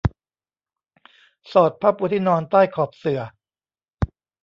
[1.51, 3.21] สอดผ้าปูที่นอนใต้ขอบเสื่อ